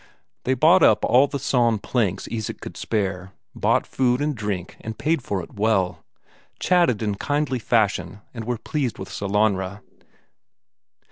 They 0.45 0.55
bought 0.55 0.81
up 0.81 1.05
all 1.05 1.27
the 1.27 1.37
sawn 1.37 1.77
planks 1.77 2.27
Isak 2.31 2.59
could 2.59 2.75
spare, 2.75 3.33
bought 3.53 3.85
food 3.85 4.19
and 4.19 4.33
drink 4.35 4.75
and 4.81 4.97
paid 4.97 5.21
for 5.21 5.43
it 5.43 5.53
well, 5.53 6.03
chatted 6.59 7.03
in 7.03 7.13
kindly 7.13 7.59
fashion 7.59 8.21
and 8.33 8.45
were 8.45 8.57
pleased 8.57 8.97
with 8.97 9.09
Sellanraa. 9.09 9.81